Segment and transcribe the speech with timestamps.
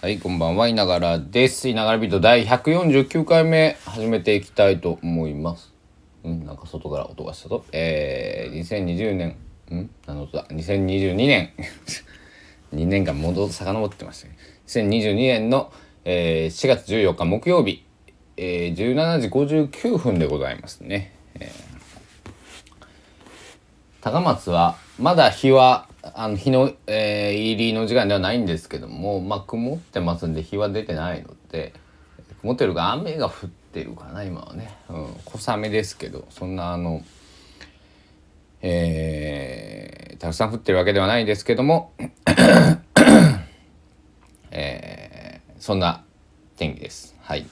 [0.00, 1.68] はい、こんばんは、いながらです。
[1.68, 5.74] いながらビート第149回目始めていきたいと思います。
[6.22, 7.64] うん、なんか外から音がしたぞ。
[7.72, 9.36] えー、2020年、
[9.72, 11.50] ん何の音だ ?2022 年。
[12.72, 14.36] 2年間戻遡ってましたね。
[14.68, 15.72] 2022年の、
[16.04, 17.84] えー、4月14日木曜日、
[18.36, 21.12] えー、17時59分でございますね。
[21.40, 21.68] えー
[24.00, 31.72] 高松はまだ日はあの日の、えー入りの時間ではないんですけども、まあ、曇ってますんで日は出てないので
[32.40, 37.02] 曇ってるか雨が降ってるかな今はね、うん、小雨ですけどそんなあの、
[38.62, 41.92] えーたくさん降ってるわけではないですけども、
[44.50, 46.02] えーそんな
[46.56, 47.14] 天気です。
[47.22, 47.46] はい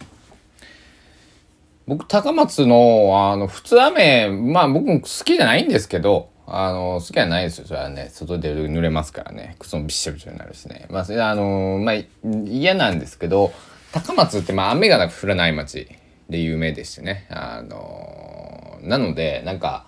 [1.86, 7.66] 僕高松のあの普通雨まあ僕も好きじゃないんですけどあの好きじゃないですよ。
[7.66, 9.56] それはね外出る濡れますからね。
[9.58, 10.86] 靴もびっしょびしょになるしね。
[10.90, 11.96] まあそれあのまあ
[12.44, 13.52] 嫌なんですけど
[13.92, 15.88] 高松ってまあ雨が降らない町
[16.30, 17.26] で有名でしてね。
[17.30, 19.86] あのなのでなんか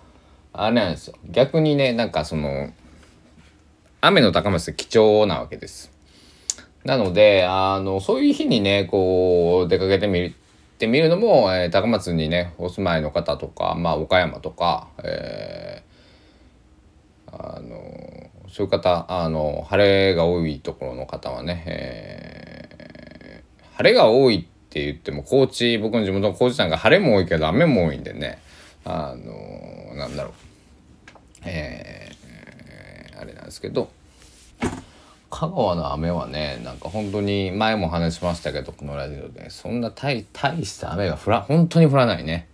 [0.51, 1.15] あれなんですよ。
[1.29, 2.71] 逆にねなんかその
[4.01, 5.91] 雨の高松って貴重なわけです。
[6.83, 15.88] なのであのそういう日にねこう出かけてみるってみるのも、えー高松にねお住まいの方とか、まあ、岡山とか、えー
[17.31, 17.77] あの
[18.49, 22.39] そういう方あの晴れが多いところの方はね、えー
[23.77, 28.39] 晴れが多いって言っても高知僕の地元の高知さんが晴れも多いけど雨も多いんでね
[28.83, 30.33] あのなんだろう。
[31.45, 33.89] えーあれなんですけど
[35.29, 42.49] 香川の雨はねなんか本当に前も話しましたけどこのラジオでそんな大大した雨が降ら本当に降らないね。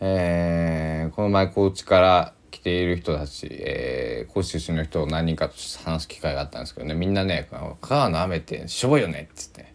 [0.00, 5.54] えーこの前高知から来ている人たち、えー高知出身の人を何人かと
[5.84, 6.94] 話す機会があったんですけどね。
[6.94, 9.72] みんなね「香川の雨ってしょぼいよね」っつって、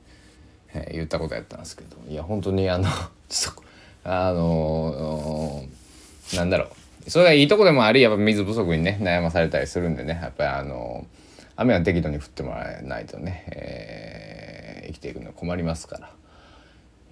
[0.74, 1.98] えー言ったことやったんですけど。
[2.08, 2.88] いや本当にあの
[3.30, 3.64] ちょっと
[4.04, 6.66] あのーなんだろ
[7.06, 7.10] う。
[7.10, 10.20] それがいいとこでもありやっぱ水不足にね悩まされたりするんでね。
[10.22, 11.06] やっぱりあの
[11.56, 16.10] 雨は適度に降ってもらえないとね、えー生きていくの困りますから。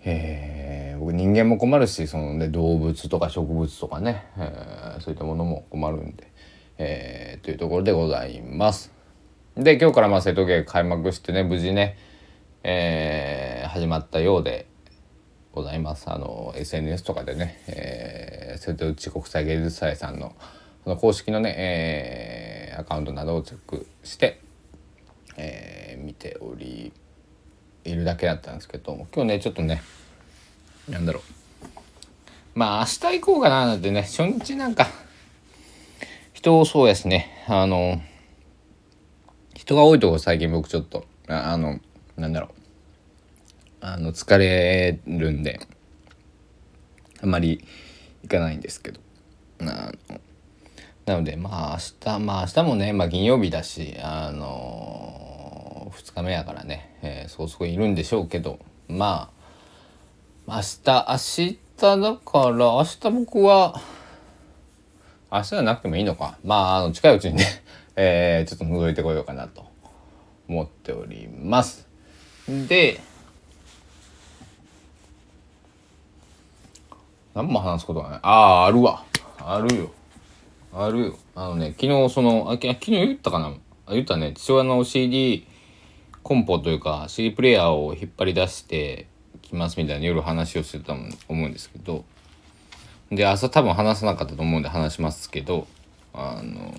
[0.04, 1.00] えー。
[1.00, 5.02] 僕人間も困るしその、ね、動物とか植物とかね、えー。
[5.02, 6.32] そういったものも困るんで、
[6.78, 7.46] えー。
[7.46, 8.92] というところでございます。
[9.58, 11.98] で今日からまあ瀬戸芸開幕してね無事ね、
[12.64, 14.66] えー始まったようで
[15.54, 16.10] ございます。
[16.10, 20.34] あの SNS とかでね、えー瀬戸内国際芸術祭さんの
[20.84, 24.40] その公式のね、えーアカウントなどをチェックして、
[25.38, 27.11] えー見ております
[27.84, 29.82] いるだけだったんですけど今日ねちょっとね
[30.90, 31.24] なんだろう。
[32.54, 34.88] まあ明日行こうかななんてね初日なんか
[36.34, 37.46] 人多そうやしね。
[37.48, 38.02] あの
[39.54, 41.80] 人が多いとこ最近僕ちょっとあの
[42.18, 42.52] なんだろう。
[43.84, 45.60] あの疲れるんで
[47.22, 47.66] あまり
[48.24, 49.00] 行かないんですけど。
[49.62, 50.20] あの
[51.06, 55.31] なのでまあ明日まあ明日もね、まあ、金曜日だしあの
[55.92, 58.60] 2日目やからね、えー、そうそこいるんでしょうけど。
[58.88, 59.32] ま
[60.48, 63.82] あ明日明日だから明日僕は
[65.32, 66.38] 明日じゃなくてもいいのか。
[66.44, 67.46] まああの近いうちにね、
[67.96, 69.72] えーちょっと覗いてこようかなと。
[70.52, 71.88] 思っております。
[72.68, 73.00] で
[77.34, 78.20] 何も話すことがない。
[78.22, 79.06] あああるわ。
[79.40, 79.92] あるよ。
[80.74, 81.16] あるよ。
[81.36, 83.54] あのね昨日そのあ昨日言ったかな。
[83.90, 84.34] 言ったね。
[84.36, 85.48] 父親の CD
[86.24, 89.08] コンポというか CD プレイヤーを引っ張り出して
[89.42, 92.06] きますみたいな夜話をしてたと思うんですけど
[93.12, 95.68] で朝多分話さなかったと思うんで話しますけど
[96.14, 96.74] あの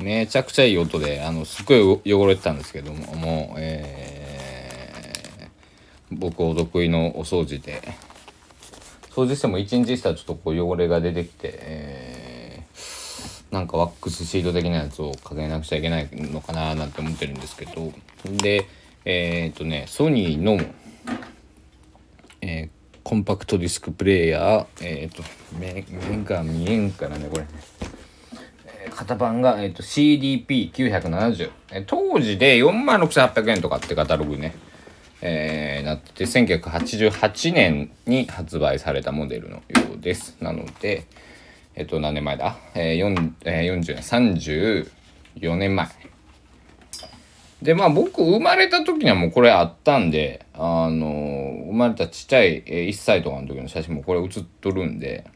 [0.00, 4.18] めちゃくちゃいい音であのすっごい汚れてたんですけどももうえー
[6.10, 7.82] 僕お得意のお掃除で。
[9.10, 11.97] 掃除しても1日したらちょっとこう汚れが出てきて、えー
[13.50, 17.92] なんかワックスシート的なやつをかけなくちゃいけないのかななんて思ってるんですけど。
[18.42, 18.66] で
[19.04, 20.60] えっ、とねソニーの、
[22.42, 22.68] えー
[23.04, 25.22] コンパクトディスクプレイヤーえっ、と
[25.58, 27.42] 目目が見えんからねこれ。
[27.44, 27.48] ね
[28.66, 34.54] えー型番が、えー、と CDP970、えー当時で4万6800円とかってカタログね、
[35.22, 39.62] えーなってて1988年に発売されたモデルのよ
[39.96, 40.36] うです。
[40.42, 41.06] なので
[41.78, 44.90] えっ、と何年前だ、えー4えー40年
[45.44, 45.86] 34年前
[47.62, 55.30] でまあ僕生まれた時にはもうこれあったんであの生まれたちっちゃい、えー1歳とかの時の写真もこれ写っとるんで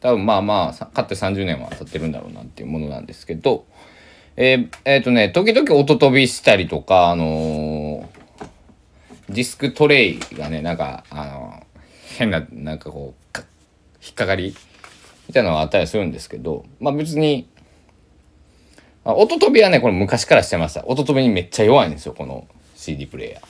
[0.00, 3.64] 多分まあまあさ買って30年は経ってるんだろうなっていうものなんですけど
[4.36, 8.06] えーえーとね時々音飛びしたりとかあの
[9.30, 11.66] ディスクトレイがねなんかあの
[12.18, 13.38] 変ななんかこう
[14.04, 14.54] 引っかかり
[15.28, 17.48] みたいなのがあったりするんですけどまあ別に
[19.04, 20.84] あ音飛びはねこれ昔からしてました。
[20.86, 23.42] 音飛びにめっちゃ弱いんですよこの CD プレーヤー。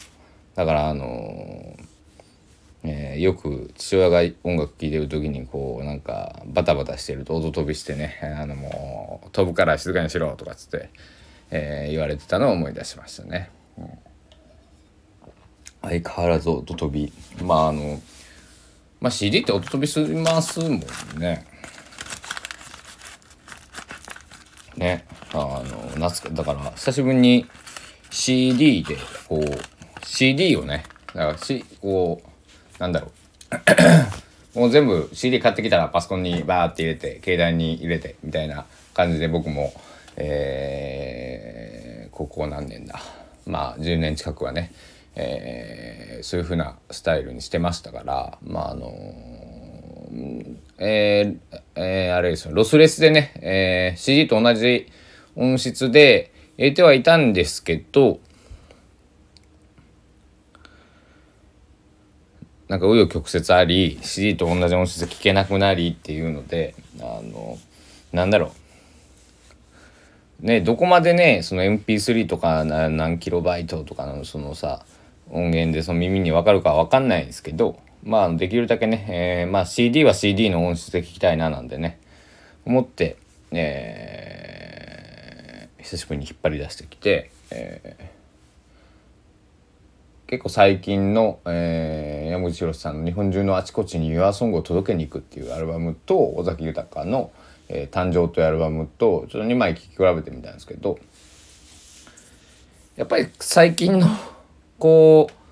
[0.55, 1.87] だからあのー、
[2.85, 10.91] えー、よく父親が音楽聴いてる時にこうなんかバタバタしてると音飛びしてねあのもう飛ぶから静かにしろとかっつって、
[11.51, 13.89] えー、言われてたのを思い出しましたね、うん、
[15.83, 17.13] 相変わらず音飛び
[17.43, 18.01] まああの
[19.01, 20.81] まあ CD って音飛びしますもん
[21.19, 21.56] ね。
[24.77, 25.05] ね。
[25.33, 27.47] あの夏だから久しぶりに
[28.11, 28.97] CD で
[29.29, 30.85] こう CD をね
[31.15, 33.13] だから、しこうなんだろ
[34.55, 34.59] う。
[34.59, 38.65] もう全部 CD 買ってきたらパソコンにバーって入れて携帯に入れてみたいな
[38.95, 39.73] 感じで僕も
[40.17, 43.01] えー、ここ何年だ。
[43.47, 44.73] まあ10年近くはね、
[45.15, 48.93] えー、そういう風なスタイルにしてましたからまああのー、
[50.79, 52.55] えー、えー、あれですよ。
[52.55, 54.87] ロスレスでね、えー、CD と同じ
[55.35, 58.21] 音質で入れてはいたんですけど
[62.69, 67.59] なんか紆余曲折あり CD と同じ音質で聴けなくなりっていうのであの
[68.13, 68.53] なんだろ
[70.43, 70.47] う。
[70.47, 74.85] ねどこまでねその MP3 とか何キロバイトとかのそのさ
[75.31, 82.01] 音源でその耳に分かるかは分かんないんですけどまあできるだけね、えー、まあ CD は CD の音質で聴きたいななんでね
[82.65, 83.17] 思って、
[83.53, 97.31] えー、久しぶりに引っ張り出してきて、えー、結構最近の、えー、山口宏さんの「日本中のあちこちに YourSong を届けに行く」っていうアルバムと尾崎豊の、
[97.69, 100.99] えー「誕生」というアルバムとちょっと2枚聴き比べてみたんですけど
[102.97, 104.09] やっぱり最近の
[104.79, 105.46] こう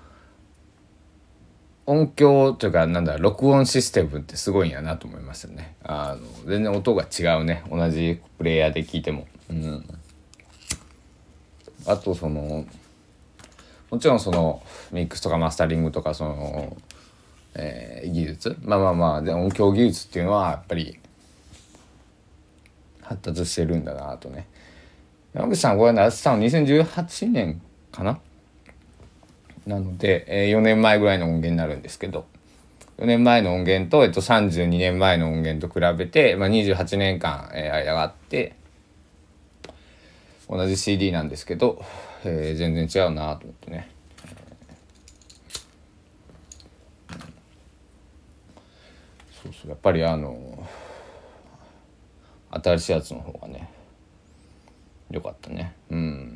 [1.87, 5.75] 音響というかなんだ録音システムってすごいんやなと思いましたね。
[5.83, 7.63] あの全然音が違うね。
[7.69, 9.27] 同じプレイヤーで聞いても。
[9.49, 9.85] うん。
[11.85, 12.65] あとその
[13.91, 16.75] もちろんそのミックスとかマスタリングとかその、
[17.53, 18.57] えー、技術。
[18.63, 20.99] まあまあまあで音響技術っていうのはやっぱり
[23.01, 24.47] 発達してるんだなとね。
[25.33, 27.61] 山口さんこれやってたの2018年
[27.91, 28.19] かな？
[29.65, 32.25] なので、えー、4年前ぐらいの音源になるんですけど
[32.97, 38.55] 4年前の音源と、えっと、32年前の音源と比べて、まあ、28年間、えー、間があって
[40.47, 41.83] 同じ CD なんですけど、
[42.23, 43.89] えー、全然違うなと思ってね。
[49.43, 50.67] そうそうやっぱりあの
[52.49, 53.69] 新しいやつの方がね
[55.11, 56.34] よかったねうん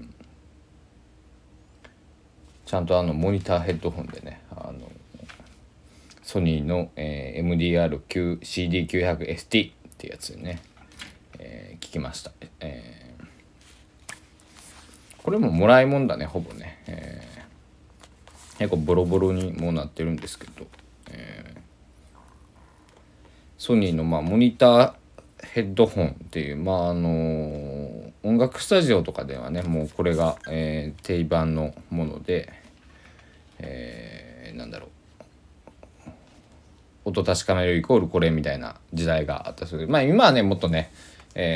[2.69, 4.91] ちゃんとあのモニターヘッドホンでねあの
[6.21, 10.61] ソニーの、えー、MDR9CD900ST ってやつでね、
[11.39, 13.23] えー、聞きました、えー、
[15.23, 20.67] これももらいもんだねほぼね、えー、結構ボロボロにもなってるんですけど、
[21.09, 21.59] えー、
[23.57, 24.93] ソニーのまあモニター
[25.41, 32.58] ヘッドホンっていうまああのー、音楽スタジオとかではねもうこれが、えー、定番のもので、
[33.59, 34.89] えー、なんだろう。
[37.05, 39.87] 音確かめるイコールこれみたいな時代があったそうで。
[39.87, 40.91] まあ今はねもっとね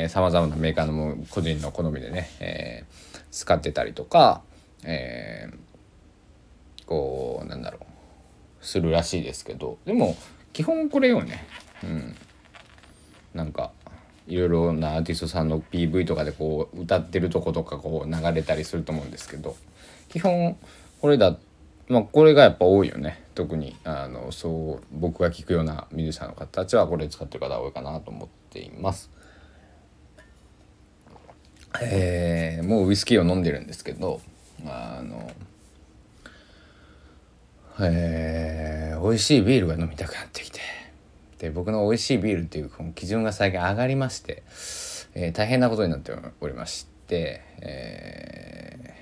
[0.08, 4.42] さまざまなメーカーの個人の好みでね、えー、使ってたりとか、
[4.82, 9.78] えー、こうなんだろうするらしいですけど。
[9.84, 10.16] でも
[10.52, 11.46] 基本これよね。
[11.82, 12.16] うん。
[13.34, 13.72] なんか
[14.26, 19.56] いろいろなアーティストさんの PV とかでこう歌ってるとことかこう流れたりすると思うんですけど。
[20.08, 20.56] 基本
[21.00, 21.53] これだって
[21.88, 29.10] まあこれがやっぱ多いよね特にあのそう僕が聞くようなミュージシャンの方たちはこれ使ってる方多いかなと思っています。
[31.82, 34.20] えー、もうウイスキーを飲んでるんですけど
[34.64, 35.30] あの
[37.80, 40.60] えー、美味しいビールが飲みたくなってきて
[41.38, 44.44] で僕の美味しいビールっていうこの基準が最近上がりまして、
[45.14, 48.94] えー、大変なことになっておりまして、え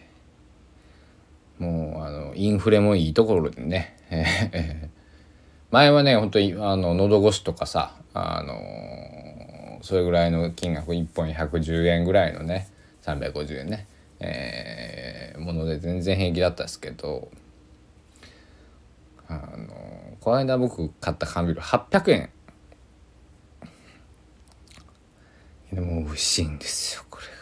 [1.60, 3.96] ー、もうあのインフレもいいところでね、
[5.70, 12.68] 前はね本当にあの喉越しとかさあのそれぐらいの金額1本110円ぐらいのね
[13.02, 13.86] 350円ね、
[14.20, 17.28] えー、もので全然平気だったんですけど
[19.28, 22.30] あのこの間僕買った缶ビール800円。
[25.72, 27.32] でも美味しいんですよこれが。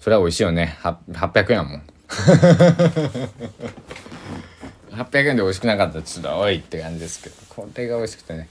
[0.00, 0.76] それは美味しいよね。
[0.82, 1.91] 800円やもん。
[4.92, 8.48] 800円で美味しくなかったらちょっとおいって感じですけどこれが美味しくてね。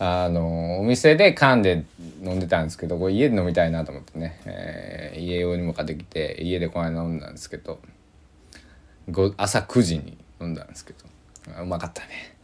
[0.00, 1.84] あのお店で缶で
[2.22, 7.80] 飲んでたんですけどこれ家で飲みたいなと思ってね、えー、家用にも買ってきて家でこの間飲んだんですけど
[9.36, 11.08] 朝9時に飲んだんですけど。
[11.62, 12.36] うまかったね。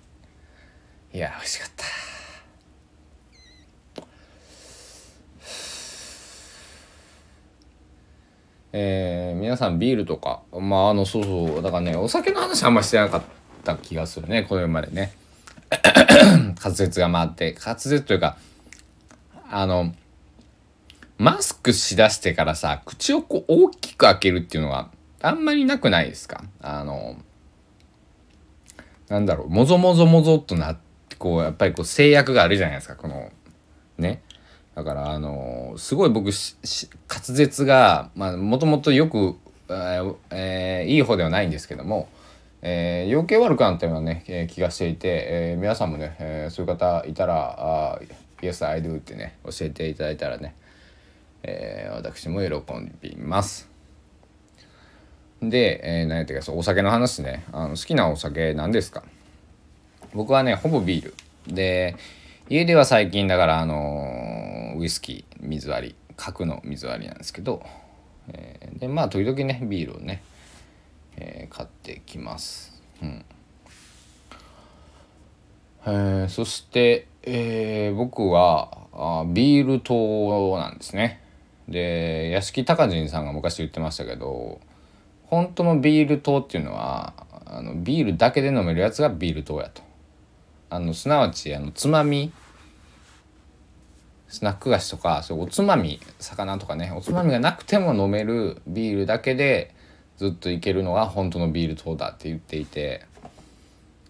[1.12, 1.84] いや美味しかった。
[8.76, 13.23] えー、皆さんビールとかまああのそうそうだからねお酒の話あんましてなかっ
[13.62, 15.12] た気がするねこれまでね。
[16.61, 17.54] 滑舌が回って。
[17.64, 18.37] 滑舌というか
[19.49, 19.95] あの
[21.19, 24.90] マスクしだしてからさ口をこう大きく開けるっていうのが
[25.23, 26.43] あんまりなくないですか？
[26.61, 27.16] あの
[29.09, 30.78] なんだろうもぞもぞもぞっとなっ
[31.09, 33.31] てこうやっぱりこう制約があるじゃないですかこの
[33.99, 34.23] ね。
[34.75, 36.33] だからあのすごい僕滑
[37.37, 39.37] 舌がもともとよく、
[40.31, 42.09] えー、いい方ではないんですけども、
[42.61, 48.00] えー、余計悪くなったようなね、えー、気がしていて、えー、皆さんもね、えー、そういう方いたら
[48.43, 50.57] 「Yes I do」ってね教えていただいたらね、
[51.45, 52.50] えー、私も喜
[53.00, 53.69] びます。
[55.40, 57.45] で、えー、何やったかお酒の話ね。
[57.52, 59.02] あの好きなお酒何ですか？
[60.14, 61.14] 僕はねほぼビール。
[61.47, 61.97] で
[62.49, 64.34] 家では最近だからあの
[64.76, 67.62] ウイスキー水割り角の水割りなんですけど、
[68.28, 70.23] えー、でまあ時々ねビールをね、
[71.16, 72.83] えー、買ってきます。
[73.02, 73.25] うん
[75.87, 81.21] えー、そして、えー、僕はあビール糖なんですね。
[81.69, 84.61] で屋敷隆人さんが昔言ってましたけど
[85.26, 87.14] 本当のビール糖っていうのは
[87.47, 89.83] あのビールだけで飲めるやつがビール糖やと。
[90.71, 92.33] あのすなわちあのつまみ
[94.35, 99.75] スナック菓子とかそうおつまみ魚とかねおつまみがなくても飲めるビールだけで
[100.17, 103.07] ずっといけるのが本当のビール糖だって言っていて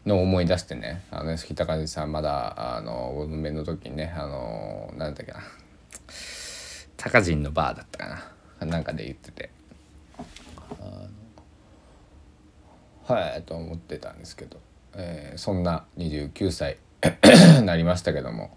[0.07, 5.41] の思い出してねあの北風さんまだあのお飲めの時にねあの何だっけな
[6.97, 8.23] 高人のバーだったか
[8.61, 9.51] ななんかで言ってて
[13.07, 14.59] はいと思ってたんですけど
[14.97, 16.79] えー、そんな29歳
[17.65, 18.57] なりましたけども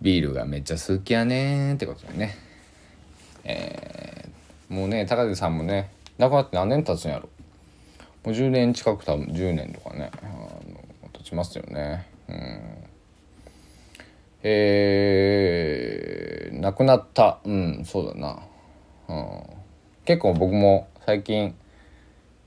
[0.00, 2.36] ビールがめっちゃ好きやねってことでね、
[3.44, 7.28] えー、もうね高瀬さんもね亡くなって何年経つんやろ？
[8.24, 10.62] もう10年近く多分10年とかねあの
[11.12, 12.06] 経ちますよね。
[12.28, 12.60] うん。
[14.42, 17.38] えー、亡くなった。
[17.44, 18.38] うんそうだな、
[19.08, 19.42] うん、
[20.04, 21.54] 結構僕も最近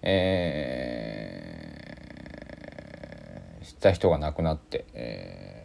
[0.01, 1.50] えー
[3.82, 5.58] た人が亡くなって、えー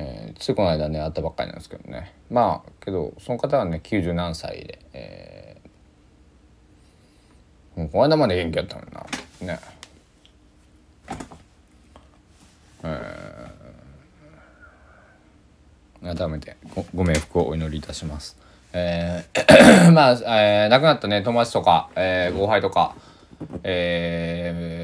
[0.00, 2.14] えー、ついこの間ね会ったばっかりなんですけどね。
[2.30, 9.54] まあけどその方はね90何歳で、えー、この間まで元気やったのにな。
[9.54, 9.60] ね。
[12.84, 18.36] えー、改めてごご冥福をお祈りいたします。
[18.72, 22.94] えー、 まあ、えー、亡くなったね友達とか、えー、後輩とか、
[23.64, 24.77] えー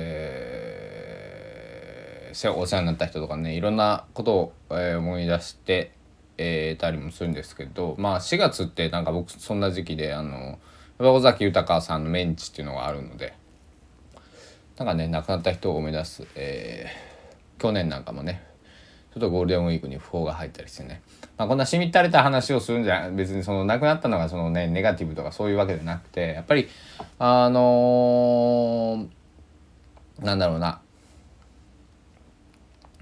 [2.49, 5.93] お世話になった人とかねいろんなことを、えー、思い出して
[6.37, 10.59] えー、たりもするんですけどまあ4月ってなんか僕そんな時期であの
[10.99, 13.35] 尾崎豊さんのメンチっていうのがあるので
[14.77, 18.43] なんかね亡くなった人を思い出す、えー、去年なんかもね
[19.13, 21.03] ちょっとゴールデンウィークに訃報が入ったりしてね、
[21.37, 26.69] まあ、こんなしみったれた話をするんじゃ別にその亡くなったのがそのねネガティブとかそういうわけじゃなくてやっぱり
[27.21, 30.81] あのー、なんだろうな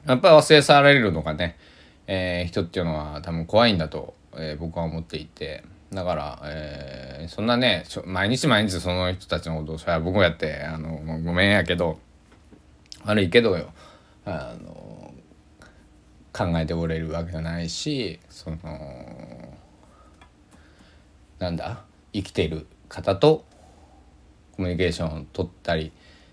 [0.06, 1.56] やっぱり忘れ去られるのがね、
[2.06, 5.64] えー、人っていうのは多分怖いんだと、えー、僕は思っていて。
[5.92, 11.98] だから、えー、そんなね毎日毎日その人たちのことをそれは僕もやってあのごめんやけど
[13.04, 13.74] 悪いけどよ。
[14.24, 15.12] あの
[16.32, 18.56] 考えておれるわけじゃないしその
[21.38, 23.44] なんだ生きている方と
[24.56, 25.92] コミュニケーションを取ったり、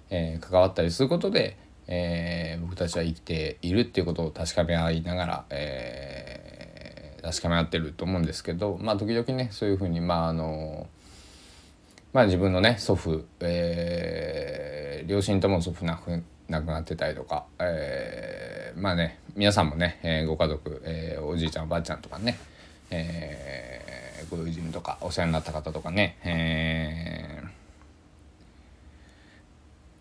[0.10, 1.58] えー、関わったりすることで
[1.92, 10.88] えー、僕たちは生きているっていうことを確かめ合いながら、えー、確かめ合ってると思うんですけどまあ時々ねそういうふうにまああの
[12.14, 22.38] まあ自分のね祖父、えー、両親とも祖父亡く亡くなってたりとか、えー、まあね皆さんもね、えー、ご家族、えー、おじいちゃんおばあちゃんとかね、
[22.92, 27.48] えー、ご友人とかお世話になった方とかね、えー、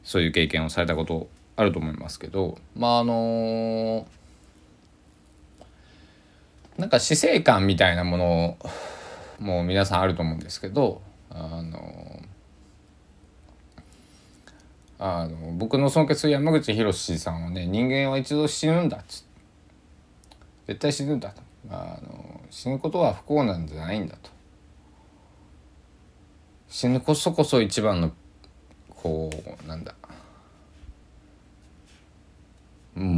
[0.04, 1.28] そういう経験をされたこと
[1.58, 4.06] あると思いますけどまああの
[6.76, 8.58] なんか死生観みたいなもの
[9.40, 12.22] も皆さんあると思うんですけどあの
[15.00, 19.26] あの僕の尊敬する山口博さんはね人間は一度死ぬんだっつ
[20.68, 21.42] 絶対死ぬんだと。
[21.70, 24.30] あの死ぬことは不幸なんじゃないんだと。
[26.68, 28.12] 死ぬこそこそ一番の
[28.94, 29.30] こ
[29.64, 29.94] うなんだ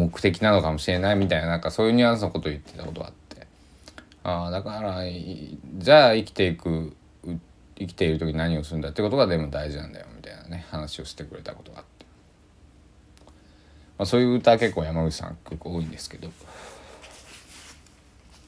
[0.01, 3.47] 目的なのかもしれないみたいななんかそういうニュアンスのことを言ってたことがあって。
[4.23, 5.03] ああだから
[5.79, 6.95] じゃあ生きていく
[7.79, 12.07] 生きている時何をするんだってことがでも大事なんだよみたいなね話をしてくれたことがあって、
[13.99, 16.31] まあ、そういう歌結構山口さん結構多いんですけど。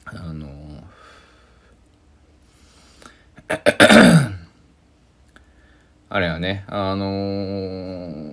[0.05, 0.47] あの
[6.09, 8.32] あれはねあのー、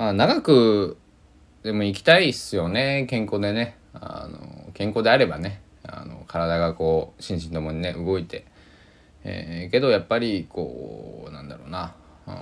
[0.00, 0.96] まあ長く
[1.62, 3.04] でも行きたいっすよね。
[3.06, 3.76] 健康でね。
[3.92, 5.60] あの健康であればね。
[5.82, 8.46] あの体がこう心身ともにね動いて、
[9.24, 11.94] えー、けどやっぱりこうなんだろうな、
[12.26, 12.34] うん、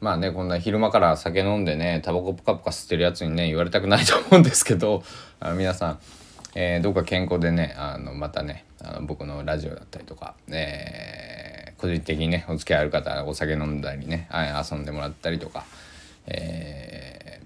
[0.00, 5.02] まあねこんな昼間から酒飲んでねタバコポカポカ吸ってるやつにね言われたくないと思うんですけど。
[5.40, 5.98] あ皆さん、
[6.54, 11.49] えー、どうか健康でねあのまたねあの僕のラジオだったりとか、えー、
[11.80, 14.28] 個人的にねお付き合いある方お酒飲んだりね
[14.70, 15.64] 遊んでもらったりとか、
[16.26, 17.40] え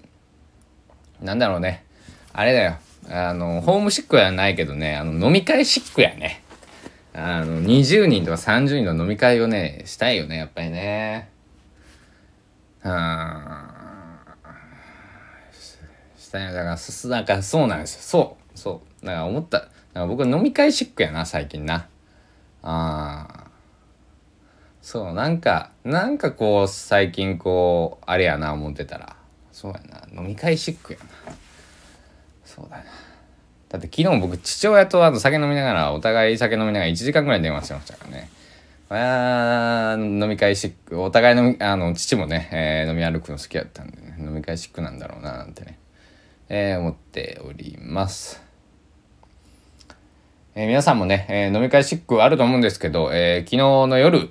[1.21, 1.85] ー、なんだろうね
[2.37, 2.75] あれだよ。
[3.09, 6.41] あの、ホームシックはないけどね、あの、飲み会シックやね。
[7.13, 11.29] あの、20人とか30人の飲み会をね、したいよね、やっぱりね。
[12.83, 12.91] うん。
[16.17, 16.53] したい。
[16.53, 18.01] だから、す、なんかそうなんですよ。
[18.01, 18.59] そう。
[18.59, 19.05] そう。
[19.05, 19.59] だから思った。
[19.59, 21.87] だから僕飲み会シックやな、最近な。
[22.63, 23.44] ああ。
[24.85, 29.15] そう、なんか、なんかこう、最近こう、あれやな、思ってたら。
[29.51, 31.33] そうやな、飲み会シックやな。
[32.45, 32.83] そうだな。
[33.67, 38.29] だって昨日僕父親とあと酒飲みながらお互い酒飲みながら1時間ぐらい電話してましたからね。
[38.89, 45.79] あ飲み会シックお互いのあの父もね、えー、飲み歩くの好きだったんでね飲み会シックなんだろうななんてね、
[46.47, 48.39] えー、思っております、
[50.53, 54.29] えー、皆さんもね、え飲み会シックあると思うんですけど、え昨日の夜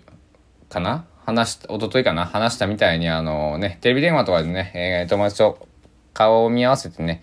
[0.69, 1.07] かな？
[1.25, 2.27] 話した、一昨日かな？
[2.27, 5.67] 話したみたいにあのね、テレビ電話とかでね、え友達と
[6.13, 7.23] 顔を見合わせてね、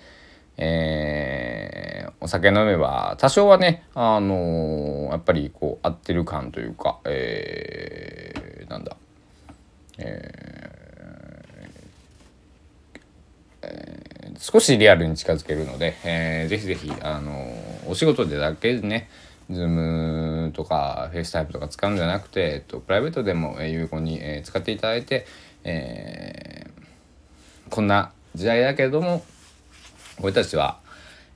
[0.57, 8.95] えー、お酒飲めば多少はね、あのー、やっぱりこう合ってる感というか、えー、なんだ、
[9.97, 10.31] え
[13.63, 17.53] え、少しリアルに近づけるので、えー、ぜひぜひ、あの、
[17.87, 19.09] お仕事でだけね
[19.51, 25.25] Zoom とか FaceTime とか使うんじゃなくて、えっと、プライベートでも有効に、えー、使っていただいて、
[25.63, 29.23] えー、こんな時代だけれども
[30.21, 30.79] 俺たちは、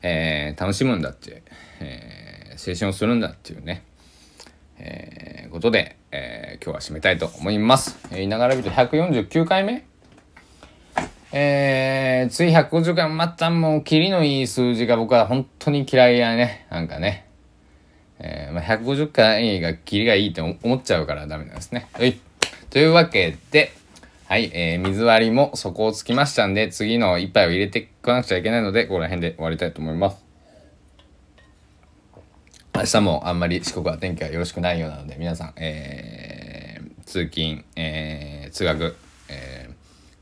[0.02, 1.44] えー、楽しむんだって、
[1.80, 3.84] えー、青春をするんだっていうね、
[4.78, 7.98] えー、ことで、えー、今日は締めたいと思います。
[8.12, 9.86] えー、いながらびーと149回目
[11.38, 16.66] えー、次150回またもうキリのいい数字が僕は本当に嫌いやね。
[16.70, 17.25] なんかね。
[18.66, 21.88] 150回がキリがいいって思っちゃうからダメなんですね。
[21.94, 22.20] はい。
[22.70, 23.72] というわけで、
[24.28, 30.26] はい、えー、水割りも底をつきましたんで、次の一杯を入れていかなくちゃいけないので、ここら辺で終わりたいと思います。
[32.76, 38.96] 明日もあんまり四国は天気がよろしくないようなので、皆さん、えー、通勤、えー、通学、
[39.30, 39.74] えー、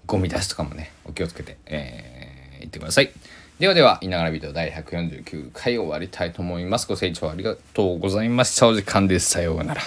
[0.05, 3.11] ゴミ出しとかもね、お気をつけて、えー、行ってください。
[3.59, 6.87] ではでは、いながらビデオ第149回終わりたいと思います。
[6.87, 8.67] ご清聴ありがとうございました。
[8.67, 9.29] お時間です。
[9.29, 9.81] さようなら。